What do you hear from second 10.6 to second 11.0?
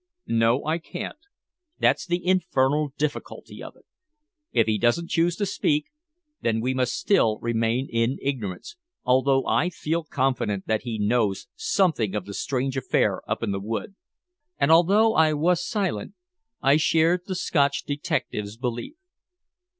that he